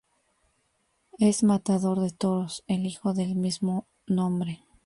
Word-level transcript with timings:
Es 1.19 1.43
matador 1.43 1.99
de 1.99 2.09
toros 2.09 2.63
el 2.65 2.87
hijo 2.87 3.13
del 3.13 3.35
mismo 3.35 3.85
nombre. 4.07 4.65